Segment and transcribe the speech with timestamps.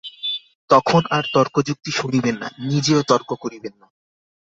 [0.69, 3.87] তখন আর তর্কযুক্তি শুনিবেন না, নিজেও তর্ক করিবেন না।